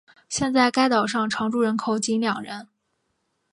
[0.29, 2.67] 现在该岛上常住人口仅两人。